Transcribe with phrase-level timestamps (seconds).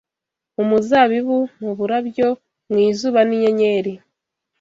[0.55, 2.27] mu muzabibu, mu burabyo,
[2.69, 3.93] mu izuba n’inyenyeri